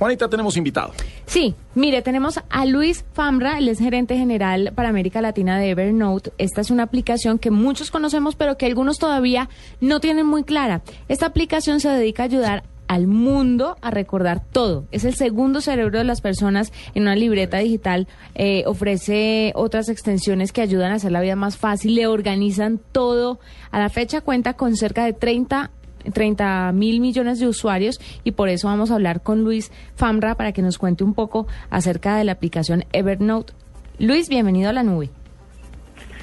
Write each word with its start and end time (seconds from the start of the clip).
Juanita, 0.00 0.30
tenemos 0.30 0.56
invitado. 0.56 0.94
Sí, 1.26 1.54
mire, 1.74 2.00
tenemos 2.00 2.40
a 2.48 2.64
Luis 2.64 3.04
Famra, 3.12 3.58
él 3.58 3.68
es 3.68 3.78
gerente 3.78 4.16
general 4.16 4.72
para 4.74 4.88
América 4.88 5.20
Latina 5.20 5.58
de 5.58 5.68
Evernote. 5.68 6.32
Esta 6.38 6.62
es 6.62 6.70
una 6.70 6.84
aplicación 6.84 7.38
que 7.38 7.50
muchos 7.50 7.90
conocemos, 7.90 8.34
pero 8.34 8.56
que 8.56 8.64
algunos 8.64 8.96
todavía 8.96 9.50
no 9.82 10.00
tienen 10.00 10.24
muy 10.24 10.44
clara. 10.44 10.80
Esta 11.08 11.26
aplicación 11.26 11.80
se 11.80 11.90
dedica 11.90 12.22
a 12.22 12.26
ayudar 12.26 12.62
al 12.88 13.08
mundo 13.08 13.76
a 13.82 13.90
recordar 13.90 14.42
todo. 14.42 14.86
Es 14.90 15.04
el 15.04 15.14
segundo 15.16 15.60
cerebro 15.60 15.98
de 15.98 16.04
las 16.04 16.22
personas 16.22 16.72
en 16.94 17.02
una 17.02 17.14
libreta 17.14 17.58
digital. 17.58 18.08
Eh, 18.34 18.64
ofrece 18.64 19.52
otras 19.54 19.90
extensiones 19.90 20.50
que 20.50 20.62
ayudan 20.62 20.92
a 20.92 20.94
hacer 20.94 21.12
la 21.12 21.20
vida 21.20 21.36
más 21.36 21.58
fácil, 21.58 21.94
le 21.94 22.06
organizan 22.06 22.80
todo. 22.90 23.38
A 23.70 23.78
la 23.78 23.90
fecha 23.90 24.22
cuenta 24.22 24.54
con 24.54 24.76
cerca 24.76 25.04
de 25.04 25.12
30 25.12 25.70
30 26.12 26.72
mil 26.72 27.00
millones 27.00 27.38
de 27.40 27.46
usuarios 27.46 28.00
y 28.24 28.32
por 28.32 28.48
eso 28.48 28.68
vamos 28.68 28.90
a 28.90 28.94
hablar 28.94 29.22
con 29.22 29.42
Luis 29.44 29.70
Famra 29.94 30.34
para 30.34 30.52
que 30.52 30.62
nos 30.62 30.78
cuente 30.78 31.04
un 31.04 31.14
poco 31.14 31.46
acerca 31.70 32.16
de 32.16 32.24
la 32.24 32.32
aplicación 32.32 32.84
Evernote. 32.92 33.52
Luis, 33.98 34.28
bienvenido 34.28 34.70
a 34.70 34.72
la 34.72 34.82
nube. 34.82 35.10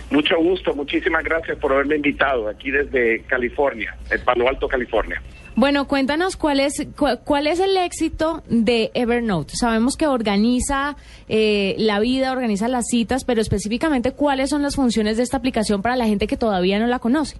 Mucho 0.09 0.37
gusto, 0.37 0.73
muchísimas 0.73 1.23
gracias 1.23 1.57
por 1.57 1.73
haberme 1.73 1.97
invitado 1.97 2.47
aquí 2.47 2.71
desde 2.71 3.23
California, 3.23 3.95
el 4.09 4.21
Palo 4.21 4.47
Alto, 4.47 4.67
California. 4.67 5.21
Bueno, 5.55 5.87
cuéntanos 5.87 6.37
cuál 6.37 6.59
es 6.59 6.87
cuál 7.25 7.47
es 7.47 7.59
el 7.59 7.75
éxito 7.75 8.43
de 8.47 8.91
Evernote. 8.93 9.55
Sabemos 9.55 9.97
que 9.97 10.07
organiza 10.07 10.95
eh, 11.27 11.75
la 11.77 11.99
vida, 11.99 12.31
organiza 12.31 12.67
las 12.67 12.85
citas, 12.85 13.25
pero 13.25 13.41
específicamente 13.41 14.11
cuáles 14.11 14.51
son 14.51 14.61
las 14.61 14.75
funciones 14.75 15.17
de 15.17 15.23
esta 15.23 15.37
aplicación 15.37 15.81
para 15.81 15.95
la 15.95 16.05
gente 16.05 16.27
que 16.27 16.37
todavía 16.37 16.79
no 16.79 16.87
la 16.87 16.99
conoce. 16.99 17.37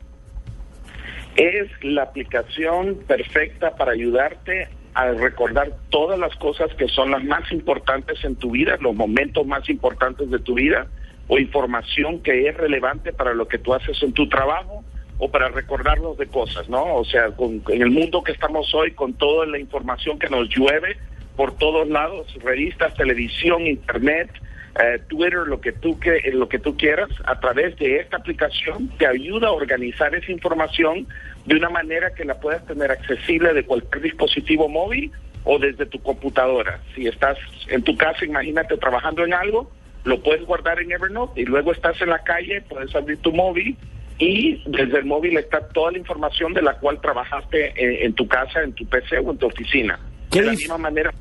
Es 1.38 1.70
la 1.84 2.04
aplicación 2.04 2.98
perfecta 3.08 3.76
para 3.76 3.92
ayudarte 3.92 4.70
a 4.96 5.12
recordar 5.12 5.72
todas 5.90 6.18
las 6.18 6.36
cosas 6.38 6.74
que 6.74 6.88
son 6.88 7.12
las 7.12 7.24
más 7.24 7.52
importantes 7.52 8.24
en 8.26 8.36
tu 8.36 8.52
vida, 8.52 8.78
los 8.82 8.96
momentos 8.96 9.46
más 9.46 9.70
importantes 9.70 10.32
de 10.32 10.40
tu 10.40 10.56
vida 10.56 10.88
o 11.28 11.38
información 11.38 12.24
que 12.24 12.50
es 12.50 12.58
relevante 12.58 13.14
para 13.14 13.36
lo 13.36 13.48
que 13.48 13.60
tú 13.60 13.76
haces 13.76 14.02
en 14.02 14.14
tu 14.14 14.28
trabajo 14.28 14.84
o 15.20 15.30
para 15.30 15.50
recordarnos 15.50 16.18
de 16.18 16.26
cosas, 16.26 16.68
¿no? 16.70 16.96
O 16.96 17.06
sea, 17.06 17.30
en 17.70 17.82
el 17.82 17.92
mundo 17.92 18.24
que 18.24 18.32
estamos 18.32 18.74
hoy, 18.74 18.92
con 18.92 19.14
toda 19.14 19.46
la 19.46 19.60
información 19.60 20.18
que 20.18 20.30
nos 20.30 20.50
llueve 20.50 20.98
por 21.36 21.56
todos 21.58 21.88
lados, 21.88 22.36
revistas, 22.44 22.96
televisión, 22.96 23.68
internet, 23.68 24.32
eh, 24.80 25.00
Twitter, 25.08 25.48
lo 25.48 25.60
que 25.60 25.72
tú 25.72 26.00
que, 26.00 26.22
lo 26.34 26.48
que 26.48 26.60
tú 26.60 26.78
quieras, 26.78 27.10
a 27.26 27.40
través 27.40 27.76
de 27.78 27.98
esta 27.98 28.18
aplicación 28.18 28.90
te 28.98 29.08
ayuda 29.08 29.48
a 29.48 29.52
organizar 29.52 30.14
esa 30.14 30.32
información 30.32 31.08
de 31.46 31.56
una 31.56 31.70
manera 31.70 32.14
que 32.14 32.26
la 32.26 32.40
puedas 32.40 32.66
tener 32.66 32.92
accesible 32.92 33.54
de 33.54 33.66
cualquier 33.66 34.04
dispositivo 34.04 34.70
móvil 34.70 35.12
o 35.46 35.58
desde 35.58 35.86
tu 35.86 36.00
computadora. 36.02 36.80
Si 36.94 37.08
estás 37.08 37.38
en 37.70 37.82
tu 37.84 37.96
casa, 37.98 38.26
imagínate 38.26 38.78
trabajando 38.78 39.24
en 39.24 39.34
algo, 39.34 39.72
lo 40.04 40.22
puedes 40.22 40.46
guardar 40.46 40.80
en 40.80 40.92
Evernote 40.92 41.42
y 41.42 41.46
luego 41.46 41.72
estás 41.72 42.00
en 42.02 42.10
la 42.10 42.20
calle, 42.20 42.62
puedes 42.62 42.94
abrir 42.96 43.18
tu 43.20 43.32
móvil 43.32 43.76
y 44.20 44.62
desde 44.66 45.00
el 45.00 45.06
móvil 45.06 45.38
está 45.38 45.68
toda 45.70 45.92
la 45.92 45.98
información 45.98 46.54
de 46.54 46.62
la 46.62 46.74
cual 46.76 47.00
trabajaste 47.02 48.06
en, 48.06 48.14
tu 48.14 48.28
casa, 48.28 48.62
en 48.62 48.74
tu 48.74 48.86
PC 48.86 49.20
o 49.20 49.32
en 49.32 49.38
tu 49.38 49.48
oficina. 49.48 50.00
de 50.32 50.42
la 50.42 50.52
misma 50.52 50.78
manera, 50.78 51.14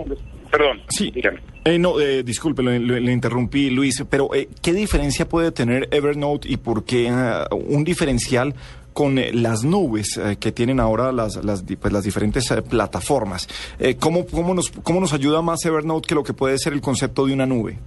perdón, 0.50 0.82
sí. 0.88 1.12
Eh, 1.66 1.80
no, 1.80 1.98
eh, 1.98 2.22
disculpe, 2.22 2.62
le, 2.62 3.12
interrumpí, 3.12 3.70
Luis, 3.70 4.04
pero 4.08 4.32
eh, 4.32 4.48
¿qué 4.62 4.72
diferencia 4.72 5.28
puede 5.28 5.50
tener 5.50 5.88
Evernote 5.90 6.48
y 6.48 6.58
por 6.58 6.84
qué 6.84 7.08
ah, 7.08 7.48
un 7.50 7.82
diferencial 7.82 8.54
con 8.92 9.18
eh, 9.18 9.32
las 9.32 9.64
nubes 9.64 10.20
que 10.38 10.52
tienen 10.52 10.78
ahora 10.78 11.10
las, 11.10 11.44
las, 11.44 11.64
pues, 11.64 11.92
las 11.92 12.04
diferentes 12.04 12.48
plataformas? 12.70 13.48
¿cómo, 13.98 14.26
cómo, 14.26 14.54
nos, 14.54 14.70
¿Cómo 14.70 15.00
nos 15.00 15.12
ayuda 15.12 15.42
más 15.42 15.64
Evernote 15.64 16.06
que 16.06 16.14
lo 16.14 16.22
que 16.22 16.34
puede 16.34 16.56
ser 16.56 16.72
el 16.72 16.80
concepto 16.80 17.26
de 17.26 17.32
una 17.32 17.46
nube? 17.46 17.80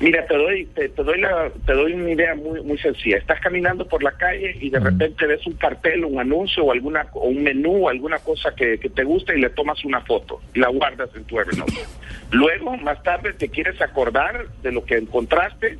Mira, 0.00 0.26
te 0.26 0.34
doy, 0.34 0.64
te, 0.64 0.88
doy 0.88 1.20
la, 1.20 1.50
te 1.66 1.74
doy 1.74 1.92
una 1.92 2.10
idea 2.10 2.34
muy, 2.34 2.62
muy 2.62 2.78
sencilla. 2.78 3.18
Estás 3.18 3.38
caminando 3.40 3.86
por 3.86 4.02
la 4.02 4.12
calle 4.12 4.56
y 4.58 4.70
de 4.70 4.80
repente 4.80 5.26
ves 5.26 5.46
un 5.46 5.52
cartel, 5.52 6.06
un 6.06 6.18
anuncio 6.18 6.64
o 6.64 6.72
alguna, 6.72 7.06
o 7.12 7.28
un 7.28 7.42
menú, 7.42 7.84
o 7.84 7.88
alguna 7.90 8.18
cosa 8.18 8.54
que, 8.54 8.78
te 8.78 9.04
gusta 9.04 9.34
y 9.34 9.40
le 9.40 9.50
tomas 9.50 9.84
una 9.84 10.00
foto 10.00 10.40
y 10.54 10.60
la 10.60 10.68
guardas 10.68 11.10
en 11.14 11.24
tu 11.24 11.38
Evernote. 11.38 11.74
Luego, 12.30 12.78
más 12.78 13.02
tarde, 13.02 13.34
te 13.34 13.50
quieres 13.50 13.78
acordar 13.82 14.46
de 14.62 14.72
lo 14.72 14.84
que 14.86 14.96
encontraste. 14.96 15.78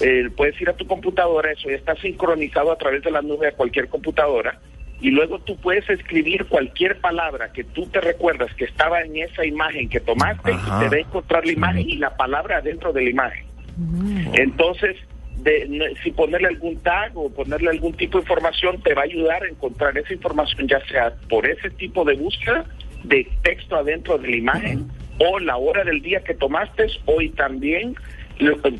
Eh, 0.00 0.30
puedes 0.34 0.58
ir 0.62 0.70
a 0.70 0.72
tu 0.72 0.86
computadora, 0.86 1.52
eso 1.52 1.68
ya 1.68 1.76
está 1.76 1.94
sincronizado 1.96 2.72
a 2.72 2.78
través 2.78 3.02
de 3.02 3.10
la 3.10 3.20
nube 3.20 3.48
a 3.48 3.52
cualquier 3.52 3.88
computadora 3.88 4.58
y 5.00 5.10
luego 5.10 5.38
tú 5.40 5.56
puedes 5.56 5.88
escribir 5.90 6.46
cualquier 6.46 7.00
palabra 7.00 7.52
que 7.52 7.64
tú 7.64 7.86
te 7.86 8.00
recuerdas 8.00 8.52
que 8.54 8.64
estaba 8.64 9.00
en 9.02 9.16
esa 9.16 9.44
imagen 9.46 9.88
que 9.88 10.00
tomaste 10.00 10.52
y 10.52 10.56
te 10.56 10.88
va 10.88 10.96
a 10.96 10.98
encontrar 10.98 11.46
la 11.46 11.52
imagen 11.52 11.88
y 11.88 11.96
la 11.96 12.16
palabra 12.16 12.60
dentro 12.60 12.92
de 12.92 13.02
la 13.02 13.10
imagen. 13.10 13.47
Entonces, 14.34 14.96
de, 15.36 15.94
si 16.02 16.10
ponerle 16.10 16.48
algún 16.48 16.76
tag 16.78 17.16
o 17.16 17.30
ponerle 17.30 17.70
algún 17.70 17.92
tipo 17.94 18.18
de 18.18 18.22
información 18.22 18.82
te 18.82 18.94
va 18.94 19.02
a 19.02 19.04
ayudar 19.04 19.42
a 19.42 19.48
encontrar 19.48 19.96
esa 19.96 20.12
información, 20.12 20.66
ya 20.66 20.80
sea 20.86 21.12
por 21.28 21.46
ese 21.46 21.70
tipo 21.70 22.04
de 22.04 22.14
búsqueda 22.14 22.64
de 23.04 23.28
texto 23.42 23.76
adentro 23.76 24.18
de 24.18 24.28
la 24.28 24.36
imagen 24.36 24.88
o 25.18 25.38
la 25.38 25.56
hora 25.56 25.84
del 25.84 26.02
día 26.02 26.20
que 26.24 26.34
tomaste 26.34 26.86
hoy 27.06 27.30
también 27.30 27.94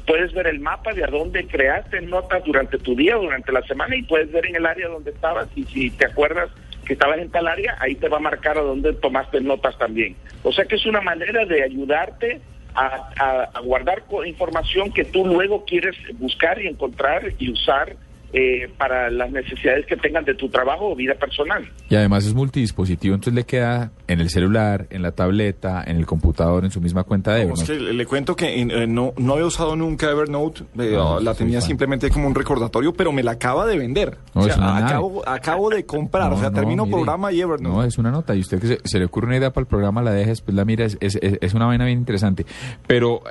puedes 0.07 0.33
ver 0.33 0.47
el 0.47 0.61
mapa 0.61 0.93
de 0.93 1.05
a 1.05 1.09
dónde 1.09 1.47
creaste 1.47 2.01
notas 2.03 2.45
durante 2.45 2.79
tu 2.79 2.95
día, 2.95 3.17
durante 3.17 3.53
la 3.53 3.63
semana 3.63 3.97
y 3.97 4.03
puedes 4.03 4.31
ver 4.31 4.47
en 4.47 4.57
el 4.57 4.67
área 4.67 4.89
donde 4.89 5.11
estabas 5.11 5.49
y 5.57 5.65
si 5.65 5.91
te 5.91 6.07
acuerdas 6.07 6.51
que 6.85 6.93
estabas 6.93 7.19
en 7.19 7.31
tal 7.31 7.49
área, 7.49 7.77
ahí 7.81 7.95
te 7.97 8.09
va 8.09 8.19
a 8.19 8.21
marcar 8.21 8.57
a 8.57 8.63
dónde 8.63 8.95
tomaste 8.95 9.41
notas 9.41 9.77
también. 9.79 10.17
O 10.43 10.53
sea 10.53 10.65
que 10.65 10.77
es 10.77 10.87
una 10.87 11.01
manera 11.01 11.45
de 11.45 11.63
ayudarte 11.63 12.41
a, 12.75 13.61
guardar 13.65 14.05
información 14.27 14.93
que 14.93 15.05
tú 15.05 15.25
luego 15.27 15.65
quieres 15.65 15.97
buscar 16.15 16.61
y 16.61 16.67
encontrar 16.67 17.35
y 17.39 17.51
usar 17.51 17.97
eh, 18.31 18.69
para 18.77 19.11
las 19.11 19.31
necesidades 19.31 19.87
que 19.87 19.97
tengan 19.97 20.23
de 20.23 20.35
tu 20.35 20.51
trabajo 20.51 20.91
o 20.91 20.95
vida 20.95 21.15
personal. 21.15 21.67
Y 21.89 21.95
además 21.95 22.27
es 22.27 22.35
multidispositivo, 22.35 23.15
entonces 23.15 23.33
le 23.33 23.45
queda 23.45 23.91
en 24.07 24.21
el 24.21 24.29
celular, 24.29 24.87
en 24.91 25.01
la 25.01 25.13
tableta, 25.13 25.83
en 25.87 25.97
el 25.97 26.05
computador, 26.05 26.63
en 26.63 26.71
su 26.71 26.79
misma 26.83 27.05
cuenta 27.05 27.33
de 27.33 27.45
Evernote. 27.45 27.81
le, 27.81 28.05
cuento 28.05 28.37
que 28.37 28.61
eh, 28.61 28.87
no, 28.87 29.15
no 29.17 29.33
había 29.33 29.47
usado 29.47 29.77
nunca 29.77 30.11
Evernote, 30.11 30.65
eh, 30.79 30.95
ah, 31.01 31.19
la 31.23 31.33
tenía 31.33 31.63
simplemente 31.63 32.11
como 32.11 32.27
un 32.27 32.35
recordatorio, 32.35 32.93
pero 32.93 33.13
me 33.13 33.23
la 33.23 33.31
acaba 33.31 33.65
de 33.65 33.79
vender. 33.79 34.19
o 34.35 34.43
sea, 34.43 34.77
acabo, 34.77 35.27
acabo, 35.27 35.71
de 35.71 35.87
comprar, 35.87 36.31
o 36.31 36.39
sea, 36.39 36.51
termino 36.51 36.87
programa 36.87 37.33
y 37.33 37.41
Evernote. 37.41 37.77
No, 37.77 37.83
es 37.83 37.97
una 37.97 38.11
nota, 38.11 38.37
y 38.37 38.41
usted 38.41 38.61
que 38.61 38.79
se, 38.85 38.99
le 38.99 39.07
ocurre 39.07 39.29
una 39.29 39.39
idea 39.39 39.55
para 39.55 39.63
el 39.63 39.69
programa, 39.69 40.03
la 40.03 40.13
deja, 40.13 40.29
después 40.29 40.55
la 40.55 40.67
mira, 40.67 40.85
es, 40.85 40.99
es, 41.01 41.19
es 41.23 41.55
una 41.55 41.65
vaina 41.65 41.87
bien 41.87 41.99
interesante. 41.99 42.45
Pero, 42.87 43.23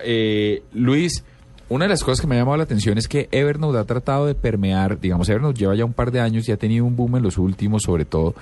Luis... 0.74 1.24
Una 1.70 1.84
de 1.84 1.90
las 1.90 2.04
cosas 2.04 2.22
que 2.22 2.28
me 2.28 2.36
ha 2.36 2.40
llamado 2.40 2.56
la 2.56 2.64
atención 2.64 2.98
es 2.98 3.10
que 3.10 3.28
Evernote 3.30 3.78
ha 3.78 3.84
tratado 3.84 4.26
de 4.26 4.36
permear, 4.36 5.02
digamos, 5.02 5.28
Evernote 5.28 5.60
lleva 5.60 5.76
ya 5.76 5.84
un 5.84 5.92
par 5.92 6.12
de 6.12 6.22
años 6.22 6.48
y 6.48 6.54
ha 6.54 6.58
tenido 6.58 6.86
un 6.86 6.96
boom 6.96 7.18
en 7.18 7.24
los 7.24 7.38
últimos 7.38 7.84
sobre 7.84 8.06
todo, 8.06 8.36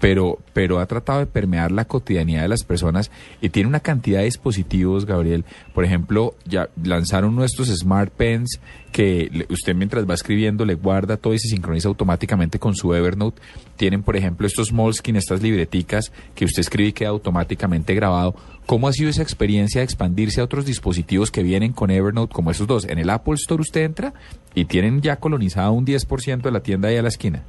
pero, 0.00 0.38
pero 0.54 0.80
ha 0.80 0.86
tratado 0.86 1.18
de 1.18 1.26
permear 1.26 1.70
la 1.70 1.84
cotidianidad 1.84 2.42
de 2.42 2.48
las 2.48 2.64
personas 2.64 3.10
y 3.42 3.50
tiene 3.50 3.68
una 3.68 3.80
cantidad 3.80 4.20
de 4.20 4.24
dispositivos, 4.24 5.04
Gabriel. 5.04 5.44
Por 5.74 5.84
ejemplo, 5.84 6.34
ya 6.46 6.70
lanzaron 6.82 7.36
nuestros 7.36 7.68
Smart 7.68 8.10
Pens 8.10 8.58
que 8.90 9.46
usted 9.48 9.74
mientras 9.74 10.08
va 10.08 10.14
escribiendo 10.14 10.64
le 10.64 10.74
guarda 10.74 11.16
todo 11.16 11.34
y 11.34 11.38
se 11.38 11.48
sincroniza 11.48 11.88
automáticamente 11.88 12.58
con 12.58 12.74
su 12.74 12.94
Evernote. 12.94 13.40
Tienen, 13.76 14.02
por 14.02 14.16
ejemplo, 14.16 14.46
estos 14.46 14.72
Moleskine, 14.72 15.18
estas 15.18 15.42
libreticas 15.42 16.12
que 16.34 16.44
usted 16.44 16.60
escribe 16.60 16.90
y 16.90 16.92
queda 16.92 17.08
automáticamente 17.08 17.94
grabado. 17.94 18.34
¿Cómo 18.66 18.86
ha 18.86 18.92
sido 18.92 19.10
esa 19.10 19.22
experiencia 19.22 19.80
de 19.80 19.84
expandirse 19.84 20.40
a 20.40 20.44
otros 20.44 20.64
dispositivos 20.64 21.30
que 21.30 21.42
vienen 21.42 21.72
con 21.72 21.90
Evernote 21.90 22.32
como 22.32 22.50
dos? 22.66 22.88
En 22.88 22.98
el 22.98 23.10
Apple 23.10 23.34
Store 23.34 23.60
usted 23.60 23.82
entra 23.82 24.12
y 24.54 24.64
tienen 24.66 25.00
ya 25.00 25.16
colonizado 25.16 25.72
un 25.72 25.86
10% 25.86 26.42
de 26.42 26.50
la 26.50 26.60
tienda 26.60 26.88
ahí 26.88 26.96
a 26.96 27.02
la 27.02 27.08
esquina. 27.08 27.42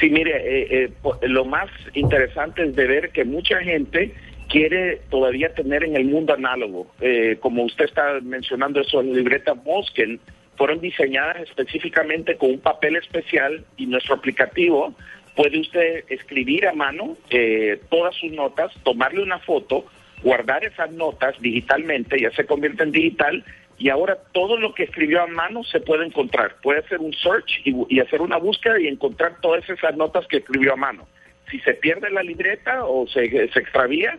Sí, 0.00 0.10
mire, 0.10 0.32
eh, 0.36 0.84
eh, 0.84 0.90
lo 1.28 1.44
más 1.44 1.68
interesante 1.94 2.64
es 2.64 2.76
de 2.76 2.86
ver 2.86 3.10
que 3.10 3.24
mucha 3.24 3.58
gente 3.60 4.14
quiere 4.48 5.02
todavía 5.10 5.52
tener 5.54 5.84
en 5.84 5.96
el 5.96 6.06
mundo 6.06 6.34
análogo. 6.34 6.88
Eh, 7.00 7.36
como 7.40 7.64
usted 7.64 7.84
está 7.84 8.20
mencionando 8.22 8.80
eso, 8.80 9.02
las 9.02 9.16
libretas 9.16 9.56
Mosken 9.64 10.20
fueron 10.56 10.80
diseñadas 10.80 11.40
específicamente 11.42 12.36
con 12.36 12.50
un 12.50 12.60
papel 12.60 12.96
especial 12.96 13.64
y 13.76 13.86
nuestro 13.86 14.16
aplicativo 14.16 14.94
puede 15.36 15.60
usted 15.60 16.04
escribir 16.08 16.66
a 16.66 16.72
mano 16.72 17.16
eh, 17.30 17.80
todas 17.90 18.16
sus 18.16 18.32
notas, 18.32 18.72
tomarle 18.82 19.22
una 19.22 19.38
foto, 19.38 19.84
guardar 20.20 20.64
esas 20.64 20.90
notas 20.90 21.40
digitalmente, 21.40 22.20
ya 22.20 22.32
se 22.32 22.44
convierte 22.44 22.82
en 22.82 22.90
digital, 22.90 23.44
y 23.78 23.90
ahora 23.90 24.18
todo 24.32 24.56
lo 24.56 24.74
que 24.74 24.82
escribió 24.84 25.22
a 25.22 25.26
mano 25.28 25.62
se 25.62 25.80
puede 25.80 26.04
encontrar. 26.04 26.56
Puede 26.62 26.80
hacer 26.80 26.98
un 26.98 27.12
search 27.12 27.62
y, 27.64 28.00
hacer 28.00 28.20
una 28.20 28.36
búsqueda 28.36 28.80
y 28.80 28.88
encontrar 28.88 29.36
todas 29.40 29.68
esas 29.68 29.96
notas 29.96 30.26
que 30.26 30.38
escribió 30.38 30.72
a 30.72 30.76
mano. 30.76 31.06
Si 31.50 31.60
se 31.60 31.74
pierde 31.74 32.10
la 32.10 32.22
libreta 32.22 32.84
o 32.84 33.06
se, 33.06 33.28
se 33.48 33.58
extravía, 33.58 34.18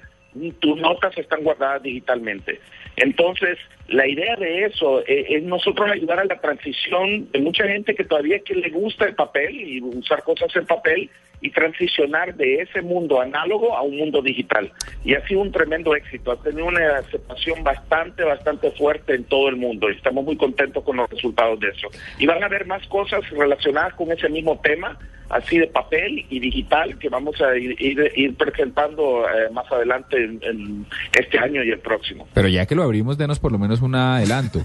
tus 0.60 0.78
notas 0.80 1.18
están 1.18 1.44
guardadas 1.44 1.84
digitalmente. 1.84 2.60
Entonces, 2.96 3.58
La 3.90 4.08
idea 4.08 4.36
de 4.36 4.66
eso 4.66 5.02
eh, 5.02 5.26
es 5.30 5.44
nosotros 5.44 5.90
ayudar 5.90 6.20
a 6.20 6.26
la 6.26 6.40
transición 6.40 7.32
de 7.32 7.40
mucha 7.40 7.68
gente 7.68 7.96
que 7.96 8.04
todavía 8.04 8.40
que 8.40 8.54
le 8.54 8.70
gusta 8.70 9.06
el 9.06 9.16
papel 9.16 9.60
y 9.60 9.82
usar 9.82 10.24
cosas 10.24 10.56
en 10.56 10.66
papel 10.66 11.10
y 11.42 11.52
transicionar 11.52 12.36
de 12.36 12.62
ese 12.62 12.82
mundo 12.82 13.22
análogo 13.22 13.76
a 13.76 13.82
un 13.82 13.98
mundo 13.98 14.22
digital. 14.22 14.72
Y 15.04 15.16
ha 15.16 15.26
sido 15.28 15.42
un 15.42 15.52
tremendo 15.52 15.96
éxito, 15.96 16.32
ha 16.32 16.42
tenido 16.42 16.66
una 16.66 16.98
aceptación 16.98 17.64
bastante, 17.64 18.24
bastante 18.24 18.72
fuerte 18.72 19.16
en 19.16 19.24
todo 19.24 19.50
el 19.50 19.56
mundo 19.56 19.90
y 19.90 19.96
estamos 19.96 20.24
muy 20.24 20.36
contentos 20.36 20.84
con 20.84 20.98
los 20.98 21.10
resultados 21.10 21.60
de 21.60 21.70
eso. 21.70 21.88
Y 22.18 22.26
van 22.26 22.44
a 22.44 22.48
haber 22.48 22.66
más 22.66 22.86
cosas 22.88 23.28
relacionadas 23.30 23.94
con 23.94 24.12
ese 24.12 24.30
mismo 24.30 24.60
tema, 24.62 24.98
así 25.30 25.60
de 25.60 25.68
papel 25.68 26.26
y 26.30 26.40
digital, 26.40 26.98
que 26.98 27.08
vamos 27.08 27.40
a 27.42 27.56
ir, 27.56 27.76
ir, 27.80 28.36
presentando 28.36 29.26
eh, 29.30 29.50
más 29.52 29.72
adelante 29.72 30.18
en, 30.24 30.86
este 31.14 31.38
año 31.38 31.64
y 31.64 31.70
el 31.70 31.80
próximo. 31.80 32.28
Pero 32.34 32.48
ya 32.48 32.66
que 32.66 32.76
lo 32.76 32.84
abrimos, 32.84 33.18
denos 33.18 33.40
por 33.40 33.52
lo 33.52 33.60
menos 33.60 33.79
un 33.82 33.96
adelanto. 33.96 34.62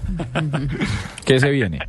¿Qué 1.25 1.39
se 1.39 1.49
viene? 1.51 1.79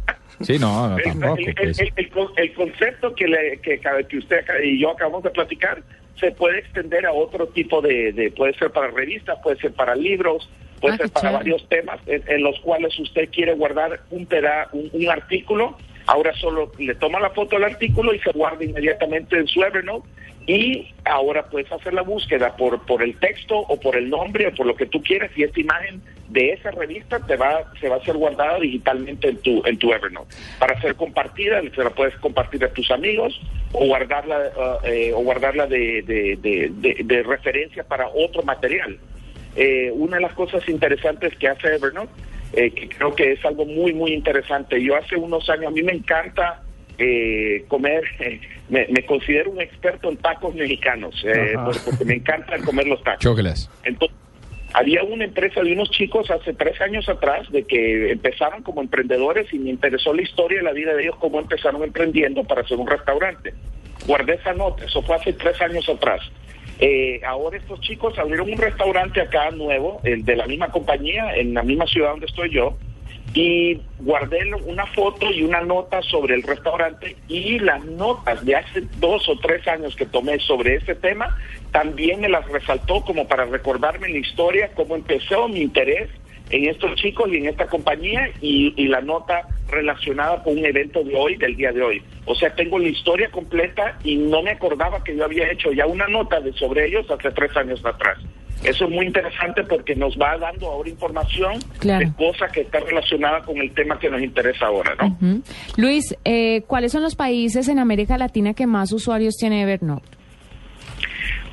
Sí, 0.42 0.58
no, 0.58 0.90
no 0.90 0.96
tampoco. 0.96 1.36
Pues. 1.56 1.78
El, 1.78 2.52
concepto 2.54 3.14
que, 3.14 3.26
le, 3.26 3.58
que, 3.60 3.80
que 4.08 4.18
usted 4.18 4.44
y 4.62 4.80
yo 4.80 4.90
acabamos 4.90 5.22
de 5.22 5.30
platicar 5.30 5.82
se 6.18 6.32
puede 6.32 6.58
extender 6.58 7.06
a 7.06 7.12
otro 7.12 7.46
tipo 7.48 7.80
de, 7.80 8.32
puede 8.36 8.54
ser 8.54 8.70
para 8.70 8.88
revistas, 8.88 9.38
puede 9.42 9.58
ser 9.58 9.72
para 9.72 9.94
libros, 9.94 10.48
puede 10.80 10.94
ah, 10.94 10.98
ser 10.98 11.10
para 11.10 11.30
varios 11.32 11.68
temas 11.68 12.00
en, 12.06 12.42
los 12.42 12.58
cuales 12.60 12.98
usted 12.98 13.28
quiere 13.30 13.54
guardar 13.54 14.00
un, 14.10 14.26
peda, 14.26 14.68
un, 14.72 15.08
artículo, 15.10 15.76
ahora 16.06 16.32
solo 16.34 16.72
le 16.78 16.94
toma 16.94 17.20
la 17.20 17.30
foto 17.30 17.56
del 17.56 17.64
artículo 17.64 18.14
y 18.14 18.18
se 18.20 18.32
guarda 18.32 18.64
inmediatamente 18.64 19.36
en 19.36 19.46
su 19.46 19.62
Evernote 19.62 20.08
y 20.46 20.94
ahora 21.04 21.46
puedes 21.46 21.70
hacer 21.72 21.92
la 21.92 22.02
búsqueda 22.02 22.56
por, 22.56 22.80
por 22.86 23.02
el 23.02 23.18
texto 23.18 23.58
o 23.58 23.80
por 23.80 23.96
el 23.96 24.08
nombre 24.08 24.46
o 24.46 24.54
por 24.54 24.66
lo 24.66 24.76
que 24.76 24.86
tú 24.86 25.02
quieras 25.02 25.30
y 25.36 25.42
esta 25.42 25.60
imagen 25.60 26.00
de 26.28 26.52
esa 26.52 26.70
revista 26.70 27.18
te 27.20 27.36
va, 27.36 27.72
se 27.80 27.88
va 27.88 27.96
a 27.96 28.04
ser 28.04 28.16
guardada 28.16 28.58
digitalmente 28.60 29.28
en 29.28 29.38
tu, 29.38 29.62
en 29.64 29.76
tu 29.78 29.92
Evernote. 29.92 30.34
Para 30.58 30.80
ser 30.80 30.94
compartida, 30.94 31.60
se 31.62 31.84
la 31.84 31.90
puedes 31.90 32.14
compartir 32.16 32.64
a 32.64 32.68
tus 32.68 32.90
amigos 32.90 33.40
o 33.72 33.86
guardarla, 33.86 34.38
uh, 34.56 34.86
eh, 34.86 35.12
o 35.12 35.18
guardarla 35.20 35.66
de, 35.66 36.02
de, 36.02 37.22
referencia 37.22 37.84
para 37.84 38.08
otro 38.08 38.42
material. 38.42 38.98
Eh, 39.56 39.90
una 39.92 40.16
de 40.16 40.22
las 40.22 40.34
cosas 40.34 40.68
interesantes 40.68 41.36
que 41.36 41.48
hace 41.48 41.74
Evernote, 41.74 42.12
eh, 42.52 42.70
que 42.70 42.88
creo 42.88 43.14
que 43.14 43.32
es 43.32 43.44
algo 43.44 43.64
muy, 43.64 43.92
muy 43.92 44.12
interesante. 44.12 44.82
Yo 44.82 44.96
hace 44.96 45.16
unos 45.16 45.48
años, 45.50 45.66
a 45.66 45.70
mí 45.70 45.82
me 45.82 45.92
encanta 45.92 46.62
comer, 47.68 48.04
me, 48.70 49.04
considero 49.04 49.50
un 49.50 49.60
experto 49.60 50.08
en 50.08 50.16
tacos 50.16 50.54
mexicanos, 50.54 51.14
porque, 51.84 52.04
me 52.06 52.14
encanta 52.14 52.58
comer 52.60 52.86
los 52.86 53.02
tacos. 53.02 53.20
Entonces, 53.84 54.16
había 54.76 55.02
una 55.04 55.24
empresa 55.24 55.62
de 55.62 55.72
unos 55.72 55.90
chicos 55.90 56.30
hace 56.30 56.52
tres 56.52 56.78
años 56.82 57.08
atrás 57.08 57.50
de 57.50 57.64
que 57.64 58.10
empezaron 58.10 58.62
como 58.62 58.82
emprendedores 58.82 59.52
y 59.52 59.58
me 59.58 59.70
interesó 59.70 60.12
la 60.12 60.20
historia 60.20 60.58
de 60.58 60.64
la 60.64 60.72
vida 60.72 60.94
de 60.94 61.04
ellos, 61.04 61.16
cómo 61.18 61.40
empezaron 61.40 61.82
emprendiendo 61.82 62.44
para 62.44 62.60
hacer 62.60 62.76
un 62.76 62.86
restaurante. 62.86 63.54
Guardé 64.06 64.34
esa 64.34 64.52
nota, 64.52 64.84
eso 64.84 65.00
fue 65.00 65.16
hace 65.16 65.32
tres 65.32 65.58
años 65.62 65.88
atrás. 65.88 66.20
Eh, 66.78 67.20
ahora 67.26 67.56
estos 67.56 67.80
chicos 67.80 68.18
abrieron 68.18 68.50
un 68.50 68.58
restaurante 68.58 69.20
acá 69.20 69.50
nuevo, 69.50 70.00
de 70.02 70.36
la 70.36 70.46
misma 70.46 70.68
compañía, 70.68 71.34
en 71.36 71.54
la 71.54 71.62
misma 71.62 71.86
ciudad 71.86 72.10
donde 72.10 72.26
estoy 72.26 72.50
yo, 72.50 72.76
y 73.34 73.80
guardé 73.98 74.38
una 74.64 74.86
foto 74.86 75.30
y 75.30 75.42
una 75.42 75.60
nota 75.60 76.00
sobre 76.02 76.34
el 76.34 76.42
restaurante 76.42 77.16
y 77.28 77.58
las 77.58 77.84
notas 77.84 78.44
de 78.44 78.56
hace 78.56 78.82
dos 78.98 79.28
o 79.28 79.38
tres 79.38 79.66
años 79.68 79.94
que 79.94 80.06
tomé 80.06 80.38
sobre 80.38 80.76
ese 80.76 80.94
tema 80.94 81.36
también 81.70 82.20
me 82.20 82.30
las 82.30 82.48
resaltó 82.48 83.02
como 83.02 83.28
para 83.28 83.44
recordarme 83.44 84.08
la 84.08 84.18
historia, 84.18 84.70
cómo 84.74 84.96
empezó 84.96 85.48
mi 85.48 85.60
interés 85.60 86.08
en 86.48 86.64
estos 86.64 86.94
chicos 86.94 87.28
y 87.30 87.36
en 87.36 87.48
esta 87.48 87.66
compañía 87.66 88.30
y, 88.40 88.86
la 88.88 89.02
nota 89.02 89.46
relacionada 89.68 90.42
con 90.42 90.58
un 90.58 90.64
evento 90.64 91.02
de 91.02 91.14
hoy, 91.14 91.36
del 91.36 91.56
día 91.56 91.72
de 91.72 91.82
hoy. 91.82 92.02
O 92.24 92.34
sea, 92.34 92.54
tengo 92.54 92.78
la 92.78 92.88
historia 92.88 93.30
completa 93.30 93.98
y 94.04 94.16
no 94.16 94.42
me 94.42 94.50
acordaba 94.50 95.02
que 95.02 95.16
yo 95.16 95.24
había 95.24 95.50
hecho 95.50 95.72
ya 95.72 95.86
una 95.86 96.06
nota 96.08 96.40
de 96.40 96.52
sobre 96.52 96.86
ellos 96.86 97.10
hace 97.10 97.30
tres 97.30 97.56
años 97.56 97.84
atrás. 97.84 98.18
Eso 98.64 98.86
es 98.86 98.90
muy 98.90 99.06
interesante 99.06 99.62
porque 99.64 99.94
nos 99.94 100.16
va 100.16 100.38
dando 100.38 100.66
ahora 100.70 100.88
información 100.88 101.58
de 101.80 102.10
cosas 102.16 102.50
que 102.52 102.62
está 102.62 102.80
relacionada 102.80 103.42
con 103.42 103.58
el 103.58 103.70
tema 103.72 103.98
que 103.98 104.08
nos 104.08 104.22
interesa 104.22 104.66
ahora, 104.66 104.94
¿no? 104.94 105.42
Luis, 105.76 106.16
eh, 106.24 106.62
¿cuáles 106.66 106.92
son 106.92 107.02
los 107.02 107.14
países 107.14 107.68
en 107.68 107.78
América 107.78 108.16
Latina 108.16 108.54
que 108.54 108.66
más 108.66 108.92
usuarios 108.92 109.36
tiene 109.36 109.62
Evernote? 109.62 110.08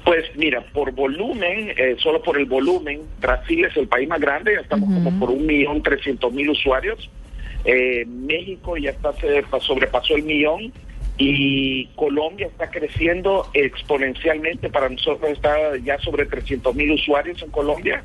Pues 0.06 0.26
mira, 0.36 0.62
por 0.74 0.92
volumen, 0.92 1.74
eh, 1.78 1.96
solo 2.00 2.22
por 2.22 2.38
el 2.38 2.46
volumen, 2.46 3.02
Brasil 3.22 3.64
es 3.66 3.76
el 3.78 3.88
país 3.88 4.08
más 4.08 4.20
grande, 4.20 4.54
ya 4.56 4.62
estamos 4.62 4.90
como 4.90 5.18
por 5.18 5.30
un 5.30 5.46
millón 5.46 5.82
trescientos 5.82 6.34
mil 6.34 6.50
usuarios. 6.50 7.10
Eh, 7.66 8.06
México 8.06 8.78
ya 8.78 8.92
está 8.92 9.14
sobrepasó 9.60 10.16
el 10.16 10.24
millón 10.24 10.74
y 11.18 11.86
Colombia 11.96 12.48
está 12.48 12.70
creciendo 12.70 13.48
exponencialmente. 13.54 14.70
Para 14.70 14.90
nosotros 14.90 15.32
está 15.32 15.78
ya 15.78 15.98
sobre 16.00 16.26
300 16.26 16.76
mil 16.76 16.92
usuarios 16.92 17.42
en 17.42 17.52
Colombia 17.52 18.04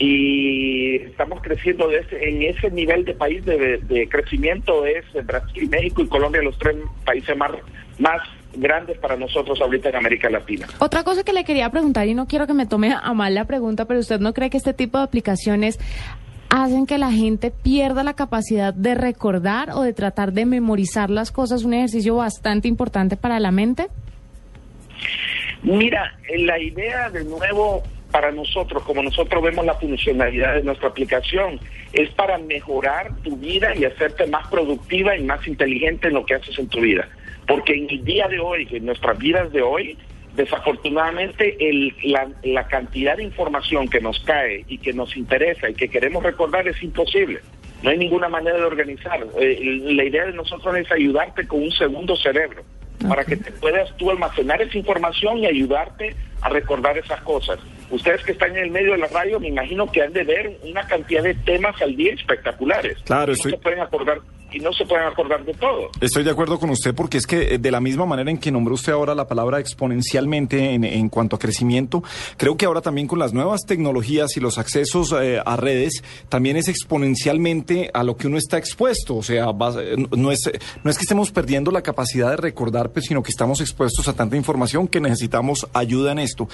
y 0.00 0.96
estamos 0.96 1.42
creciendo 1.42 1.86
de 1.88 2.02
en 2.10 2.42
ese 2.42 2.70
nivel 2.70 3.04
de 3.04 3.12
país 3.12 3.44
de, 3.44 4.08
crecimiento 4.10 4.86
es 4.86 5.04
Brasil, 5.26 5.68
México 5.68 6.00
y 6.00 6.08
Colombia 6.08 6.40
los 6.42 6.58
tres 6.58 6.76
países 7.04 7.36
más, 7.36 7.50
más 7.98 8.22
grandes 8.54 8.98
para 8.98 9.16
nosotros 9.16 9.60
ahorita 9.60 9.90
en 9.90 9.96
América 9.96 10.30
Latina. 10.30 10.66
Otra 10.78 11.04
cosa 11.04 11.22
que 11.22 11.34
le 11.34 11.44
quería 11.44 11.70
preguntar 11.70 12.08
y 12.08 12.14
no 12.14 12.26
quiero 12.26 12.46
que 12.46 12.54
me 12.54 12.64
tome 12.64 12.94
a 12.94 13.12
mal 13.12 13.34
la 13.34 13.44
pregunta, 13.44 13.84
pero 13.84 14.00
usted 14.00 14.20
no 14.20 14.32
cree 14.32 14.48
que 14.48 14.56
este 14.56 14.72
tipo 14.72 14.96
de 14.96 15.04
aplicaciones 15.04 15.78
hacen 16.50 16.86
que 16.86 16.98
la 16.98 17.10
gente 17.10 17.50
pierda 17.50 18.02
la 18.02 18.14
capacidad 18.14 18.74
de 18.74 18.94
recordar 18.94 19.70
o 19.70 19.82
de 19.82 19.92
tratar 19.92 20.32
de 20.32 20.44
memorizar 20.44 21.08
las 21.08 21.32
cosas, 21.32 21.64
un 21.64 21.74
ejercicio 21.74 22.16
bastante 22.16 22.68
importante 22.68 23.16
para 23.16 23.40
la 23.40 23.50
mente? 23.50 23.88
Mira, 25.62 26.18
la 26.38 26.58
idea 26.58 27.10
de 27.10 27.24
nuevo 27.24 27.82
para 28.10 28.32
nosotros, 28.32 28.82
como 28.82 29.02
nosotros 29.02 29.42
vemos 29.42 29.64
la 29.64 29.74
funcionalidad 29.74 30.54
de 30.54 30.64
nuestra 30.64 30.88
aplicación, 30.88 31.60
es 31.92 32.10
para 32.10 32.38
mejorar 32.38 33.14
tu 33.22 33.36
vida 33.36 33.74
y 33.76 33.84
hacerte 33.84 34.26
más 34.26 34.48
productiva 34.48 35.16
y 35.16 35.22
más 35.22 35.46
inteligente 35.46 36.08
en 36.08 36.14
lo 36.14 36.26
que 36.26 36.34
haces 36.34 36.58
en 36.58 36.68
tu 36.68 36.80
vida. 36.80 37.08
Porque 37.46 37.74
en 37.74 37.88
el 37.90 38.04
día 38.04 38.26
de 38.28 38.40
hoy, 38.40 38.66
en 38.70 38.86
nuestras 38.86 39.16
vidas 39.18 39.52
de 39.52 39.62
hoy, 39.62 39.96
Desafortunadamente, 40.34 41.56
el, 41.68 41.94
la, 42.44 42.66
cantidad 42.68 43.16
de 43.16 43.24
información 43.24 43.88
que 43.88 44.00
nos 44.00 44.20
cae 44.20 44.64
y 44.68 44.78
que 44.78 44.92
nos 44.92 45.16
interesa 45.16 45.68
y 45.68 45.74
que 45.74 45.88
queremos 45.88 46.22
recordar 46.22 46.66
es 46.68 46.82
imposible. 46.82 47.40
No 47.82 47.90
hay 47.90 47.98
ninguna 47.98 48.28
manera 48.28 48.56
de 48.56 48.64
organizar. 48.64 49.26
Eh, 49.38 49.80
la 49.82 50.04
idea 50.04 50.26
de 50.26 50.32
nosotros 50.32 50.76
es 50.76 50.90
ayudarte 50.92 51.46
con 51.46 51.62
un 51.62 51.72
segundo 51.72 52.14
cerebro 52.16 52.62
para 53.08 53.24
que 53.24 53.36
te 53.36 53.50
puedas 53.52 53.96
tú 53.96 54.10
almacenar 54.10 54.60
esa 54.60 54.76
información 54.76 55.38
y 55.38 55.46
ayudarte 55.46 56.14
a 56.42 56.48
recordar 56.48 56.98
esas 56.98 57.20
cosas. 57.22 57.58
Ustedes 57.90 58.22
que 58.22 58.32
están 58.32 58.56
en 58.56 58.64
el 58.64 58.70
medio 58.70 58.92
de 58.92 58.98
la 58.98 59.08
radio, 59.08 59.40
me 59.40 59.48
imagino 59.48 59.90
que 59.90 60.02
han 60.02 60.12
de 60.12 60.24
ver 60.24 60.58
una 60.62 60.86
cantidad 60.86 61.22
de 61.22 61.34
temas 61.34 61.80
al 61.82 61.96
día 61.96 62.12
espectaculares. 62.12 62.98
Claro, 63.04 63.32
estoy... 63.32 63.52
se 63.52 63.58
pueden 63.58 63.80
acordar 63.80 64.20
y 64.52 64.58
no 64.58 64.72
se 64.72 64.84
pueden 64.84 65.06
acordar 65.06 65.44
de 65.44 65.54
todo. 65.54 65.90
Estoy 66.00 66.24
de 66.24 66.30
acuerdo 66.30 66.58
con 66.58 66.70
usted 66.70 66.94
porque 66.94 67.18
es 67.18 67.26
que 67.26 67.54
eh, 67.54 67.58
de 67.58 67.70
la 67.70 67.80
misma 67.80 68.06
manera 68.06 68.30
en 68.30 68.38
que 68.38 68.50
nombró 68.50 68.74
usted 68.74 68.92
ahora 68.92 69.14
la 69.14 69.26
palabra 69.26 69.60
exponencialmente 69.60 70.74
en, 70.74 70.84
en 70.84 71.08
cuanto 71.08 71.36
a 71.36 71.38
crecimiento, 71.38 72.02
creo 72.36 72.56
que 72.56 72.66
ahora 72.66 72.80
también 72.80 73.06
con 73.06 73.18
las 73.18 73.32
nuevas 73.32 73.66
tecnologías 73.66 74.36
y 74.36 74.40
los 74.40 74.58
accesos 74.58 75.14
eh, 75.20 75.40
a 75.44 75.56
redes, 75.56 76.02
también 76.28 76.56
es 76.56 76.68
exponencialmente 76.68 77.90
a 77.92 78.02
lo 78.02 78.16
que 78.16 78.26
uno 78.26 78.38
está 78.38 78.58
expuesto. 78.58 79.16
O 79.16 79.22
sea, 79.22 79.46
eh, 79.80 79.96
no, 80.16 80.32
es, 80.32 80.50
no 80.82 80.90
es 80.90 80.96
que 80.96 81.02
estemos 81.02 81.30
perdiendo 81.30 81.70
la 81.70 81.82
capacidad 81.82 82.30
de 82.30 82.36
recordar, 82.36 82.90
pues, 82.90 83.06
sino 83.06 83.22
que 83.22 83.30
estamos 83.30 83.60
expuestos 83.60 84.08
a 84.08 84.14
tanta 84.14 84.36
información 84.36 84.88
que 84.88 85.00
necesitamos 85.00 85.68
ayuda 85.72 86.12
en 86.12 86.18
esto. 86.18 86.48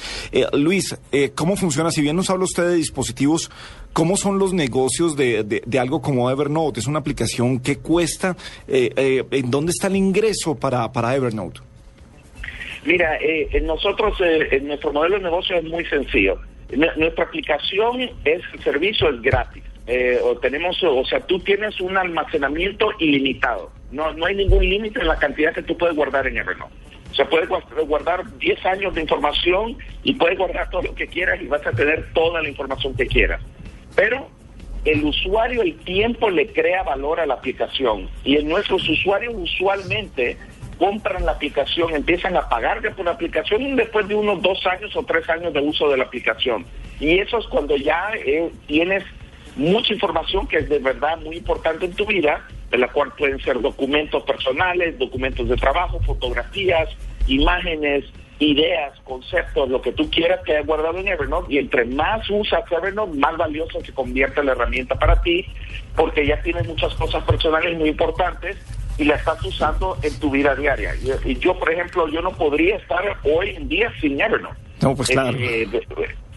Luis, 0.52 0.96
¿cómo 1.34 1.56
funciona? 1.56 1.90
Si 1.90 2.02
bien 2.02 2.16
nos 2.16 2.30
habla 2.30 2.44
usted 2.44 2.68
de 2.68 2.74
dispositivos, 2.74 3.50
¿cómo 3.92 4.16
son 4.16 4.38
los 4.38 4.52
negocios 4.52 5.16
de, 5.16 5.44
de, 5.44 5.62
de 5.64 5.78
algo 5.78 6.02
como 6.02 6.30
Evernote? 6.30 6.80
Es 6.80 6.86
una 6.86 6.98
aplicación 6.98 7.60
que 7.60 7.78
cuesta? 7.86 8.36
Eh, 8.66 8.90
eh, 8.96 9.24
¿En 9.30 9.50
dónde 9.50 9.70
está 9.70 9.86
el 9.86 9.96
ingreso 9.96 10.56
para, 10.56 10.90
para 10.90 11.14
Evernote? 11.14 11.60
Mira, 12.84 13.16
eh, 13.20 13.60
nosotros, 13.62 14.18
nuestro 14.62 14.92
modelo 14.92 15.16
de 15.16 15.22
negocio 15.22 15.56
es 15.56 15.64
muy 15.64 15.84
sencillo. 15.86 16.40
nuestra 16.96 17.24
aplicación 17.24 18.02
es, 18.24 18.42
el 18.52 18.62
servicio 18.62 19.08
es 19.10 19.22
gratis. 19.22 19.62
o 20.22 20.36
tenemos, 20.38 20.82
o 20.82 21.04
sea, 21.04 21.20
tú 21.20 21.38
tienes 21.40 21.80
un 21.80 21.96
almacenamiento 21.96 22.90
ilimitado. 22.98 23.70
No, 23.90 24.12
no 24.12 24.26
hay 24.26 24.34
ningún 24.34 24.68
límite 24.68 25.00
en 25.00 25.08
la 25.08 25.16
cantidad 25.16 25.54
que 25.54 25.62
tú 25.62 25.76
puedes 25.76 25.96
guardar 25.96 26.26
en 26.26 26.36
Evernote. 26.36 26.74
O 27.12 27.14
sea, 27.14 27.28
puedes 27.28 27.48
guardar 27.48 28.24
10 28.38 28.66
años 28.66 28.94
de 28.94 29.00
información 29.00 29.76
y 30.02 30.14
puedes 30.14 30.36
guardar 30.36 30.68
todo 30.70 30.82
lo 30.82 30.94
que 30.94 31.06
quieras 31.06 31.40
y 31.40 31.46
vas 31.46 31.66
a 31.66 31.72
tener 31.72 32.12
toda 32.12 32.42
la 32.42 32.48
información 32.48 32.94
que 32.94 33.06
quieras. 33.06 33.40
Pero 33.94 34.28
el 34.86 35.04
usuario 35.04 35.62
el 35.62 35.76
tiempo 35.80 36.30
le 36.30 36.46
crea 36.52 36.84
valor 36.84 37.18
a 37.18 37.26
la 37.26 37.34
aplicación 37.34 38.08
y 38.24 38.36
en 38.36 38.48
nuestros 38.48 38.88
usuarios 38.88 39.34
usualmente 39.36 40.38
compran 40.78 41.26
la 41.26 41.32
aplicación, 41.32 41.94
empiezan 41.94 42.36
a 42.36 42.48
pagar 42.48 42.80
por 42.94 43.04
la 43.04 43.12
aplicación 43.12 43.76
después 43.76 44.06
de 44.06 44.14
unos 44.14 44.40
dos 44.42 44.64
años 44.66 44.94
o 44.94 45.02
tres 45.02 45.28
años 45.28 45.52
de 45.52 45.60
uso 45.60 45.88
de 45.88 45.96
la 45.96 46.04
aplicación. 46.04 46.64
Y 47.00 47.18
eso 47.18 47.38
es 47.38 47.46
cuando 47.46 47.76
ya 47.76 48.12
eh, 48.14 48.50
tienes 48.66 49.02
mucha 49.56 49.92
información 49.92 50.46
que 50.46 50.58
es 50.58 50.68
de 50.68 50.78
verdad 50.78 51.18
muy 51.18 51.36
importante 51.36 51.86
en 51.86 51.94
tu 51.94 52.06
vida, 52.06 52.46
de 52.70 52.78
la 52.78 52.88
cual 52.88 53.12
pueden 53.16 53.40
ser 53.40 53.60
documentos 53.60 54.22
personales, 54.24 54.98
documentos 54.98 55.48
de 55.48 55.56
trabajo, 55.56 55.98
fotografías, 56.00 56.88
imágenes, 57.26 58.04
ideas, 58.38 58.98
conceptos, 59.04 59.68
lo 59.68 59.80
que 59.80 59.92
tú 59.92 60.10
quieras 60.10 60.40
que 60.44 60.52
hayas 60.52 60.66
guardado 60.66 60.98
en 60.98 61.08
Evernote. 61.08 61.54
Y 61.54 61.58
entre 61.58 61.84
más 61.84 62.28
usas 62.30 62.70
Evernote, 62.70 63.18
más 63.18 63.36
valioso 63.36 63.80
se 63.80 63.92
convierte 63.92 64.42
la 64.44 64.52
herramienta 64.52 64.94
para 64.94 65.20
ti, 65.22 65.46
porque 65.94 66.26
ya 66.26 66.40
tienes 66.42 66.66
muchas 66.66 66.94
cosas 66.94 67.24
personales 67.24 67.76
muy 67.78 67.88
importantes 67.88 68.56
y 68.98 69.04
la 69.04 69.16
estás 69.16 69.42
usando 69.44 69.96
en 70.02 70.18
tu 70.18 70.30
vida 70.30 70.54
diaria. 70.54 70.94
Y, 71.24 71.36
yo, 71.38 71.58
por 71.58 71.70
ejemplo, 71.72 72.08
yo 72.08 72.22
no 72.22 72.30
podría 72.32 72.76
estar 72.76 73.02
hoy 73.24 73.50
en 73.50 73.68
día 73.68 73.92
sin 74.00 74.20
Evernote. 74.20 74.56
No, 74.82 74.94
pues 74.94 75.08
claro. 75.08 75.36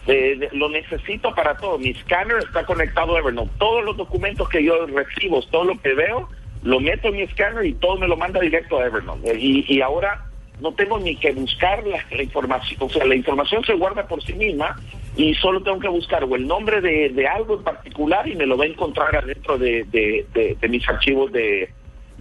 Eh, 0.06 0.48
lo 0.52 0.70
necesito 0.70 1.34
para 1.34 1.56
todo. 1.56 1.78
Mi 1.78 1.94
scanner 1.94 2.38
está 2.38 2.64
conectado 2.64 3.14
a 3.14 3.18
Evernote. 3.18 3.50
Todos 3.58 3.84
los 3.84 3.96
documentos 3.96 4.48
que 4.48 4.64
yo 4.64 4.86
recibo, 4.86 5.42
todo 5.42 5.64
lo 5.64 5.80
que 5.80 5.94
veo, 5.94 6.28
lo 6.62 6.80
meto 6.80 7.08
en 7.08 7.16
mi 7.16 7.26
scanner 7.28 7.64
y 7.66 7.74
todo 7.74 7.98
me 7.98 8.08
lo 8.08 8.16
manda 8.16 8.40
directo 8.40 8.78
a 8.78 8.86
Evernote. 8.86 9.38
Y, 9.38 9.64
y 9.68 9.82
ahora 9.82 10.29
no 10.60 10.72
tengo 10.72 10.98
ni 10.98 11.16
que 11.16 11.32
buscar 11.32 11.82
la, 11.86 12.22
información, 12.22 12.78
o 12.82 12.88
sea, 12.88 13.04
la 13.04 13.14
información 13.14 13.64
se 13.64 13.74
guarda 13.74 14.06
por 14.06 14.22
sí 14.22 14.32
misma 14.34 14.76
y 15.16 15.34
solo 15.34 15.62
tengo 15.62 15.80
que 15.80 15.88
buscar 15.88 16.24
o 16.24 16.36
el 16.36 16.46
nombre 16.46 16.80
de, 16.80 17.26
algo 17.28 17.54
en 17.54 17.64
particular 17.64 18.28
y 18.28 18.34
me 18.34 18.46
lo 18.46 18.56
va 18.56 18.64
a 18.64 18.68
encontrar 18.68 19.14
adentro 19.16 19.58
de, 19.58 19.84
de, 19.90 20.68
mis 20.68 20.88
archivos 20.88 21.32
de, 21.32 21.70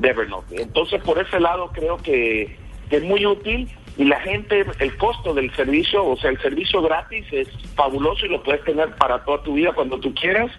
Evernote. 0.01 0.61
Entonces, 0.61 1.01
por 1.03 1.19
ese 1.19 1.41
lado 1.41 1.71
creo 1.73 1.97
que 1.97 2.55
es 2.89 3.03
muy 3.03 3.25
útil 3.25 3.67
y 3.97 4.05
la 4.05 4.19
gente, 4.21 4.65
el 4.79 4.95
costo 4.95 5.33
del 5.33 5.53
servicio, 5.55 6.05
o 6.05 6.15
sea, 6.15 6.29
el 6.29 6.39
servicio 6.39 6.81
gratis 6.81 7.25
es 7.31 7.49
fabuloso 7.75 8.25
y 8.25 8.29
lo 8.29 8.41
puedes 8.41 8.63
tener 8.63 8.95
para 8.95 9.23
toda 9.25 9.43
tu 9.43 9.55
vida 9.55 9.73
cuando 9.73 9.99
tú 9.99 10.13
quieras 10.13 10.49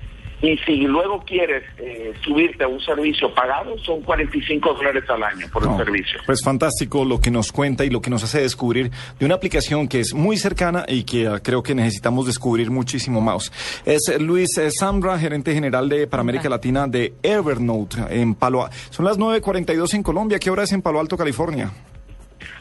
y 0.43 0.57
si 0.59 0.77
luego 0.83 1.23
quieres 1.25 1.65
eh, 1.79 2.15
subirte 2.25 2.65
a 2.65 2.69
un 2.69 2.81
servicio 2.81 3.33
pagado, 3.35 3.77
son 3.79 4.01
45 4.03 4.75
dólares 4.75 5.05
al 5.09 5.23
año 5.23 5.47
por 5.53 5.65
el 5.65 5.77
servicio. 5.77 6.21
Pues 6.25 6.43
fantástico 6.43 7.05
lo 7.05 7.21
que 7.21 7.31
nos 7.31 7.53
cuenta 7.53 7.85
y 7.85 7.91
lo 7.91 8.01
que 8.01 8.11
nos 8.11 8.25
hace 8.25 8.41
descubrir 8.41 8.91
de 9.19 9.27
una 9.27 9.35
aplicación 9.35 9.87
que 9.87 10.01
es 10.01 10.15
muy 10.15 10.39
cercana 10.39 10.85
y 10.89 11.05
que 11.05 11.27
ah, 11.27 11.41
creo 11.43 11.63
que 11.63 11.75
necesitamos 11.75 12.27
descubrir 12.27 12.71
muchísimo 12.71 13.21
más. 13.21 13.53
Es 13.85 14.01
Luis 14.19 14.57
eh, 14.57 14.71
Zambra, 14.71 15.19
gerente 15.19 15.53
general 15.53 15.89
de 15.89 16.07
para 16.07 16.23
América 16.23 16.49
Latina 16.49 16.87
de 16.87 17.13
Evernote 17.23 17.99
en 18.11 18.35
Palo 18.35 18.65
Alto. 18.65 18.77
Son 18.91 19.05
las 19.05 19.19
9.42 19.19 19.95
en 19.95 20.03
Colombia. 20.03 20.39
¿Qué 20.39 20.51
hora 20.51 20.63
es 20.63 20.73
en 20.73 20.81
Palo 20.81 21.01
Alto, 21.01 21.17
California? 21.17 21.71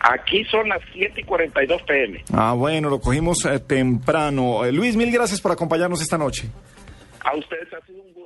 Aquí 0.02 0.44
son 0.46 0.68
las 0.70 0.82
7 0.94 1.22
y 1.22 1.24
42 1.24 1.82
pm. 1.84 2.24
Ah, 2.34 2.54
bueno, 2.54 2.90
lo 2.90 3.00
cogimos 3.00 3.46
eh, 3.46 3.60
temprano. 3.60 4.70
Luis, 4.72 4.96
mil 4.96 5.12
gracias 5.12 5.40
por 5.40 5.52
acompañarnos 5.52 6.02
esta 6.02 6.18
noche. 6.18 6.50
A 7.30 7.36
ustedes 7.36 7.72
ha 7.74 7.86
sido 7.86 8.02
un. 8.02 8.19